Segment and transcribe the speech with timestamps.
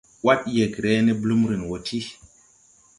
[0.23, 1.99] Wad yɛgre ne blumrin wɔ ti.